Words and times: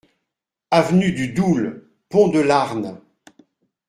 Avenue 0.71 1.11
du 1.11 1.27
Doul, 1.31 1.91
Pont-de-Larn 2.09 3.01